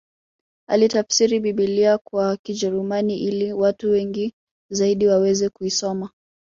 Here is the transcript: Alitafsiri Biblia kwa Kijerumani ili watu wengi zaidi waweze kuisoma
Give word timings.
Alitafsiri 0.69 1.39
Biblia 1.39 1.97
kwa 1.97 2.37
Kijerumani 2.37 3.17
ili 3.19 3.53
watu 3.53 3.91
wengi 3.91 4.33
zaidi 4.71 5.07
waweze 5.07 5.49
kuisoma 5.49 6.09